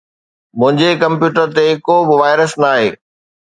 منهنجي 0.59 0.89
ڪمپيوٽر 1.01 1.45
تي 1.55 1.65
ڪو 1.85 1.95
به 2.07 2.15
وائرس 2.21 2.53
ناهي. 2.63 2.89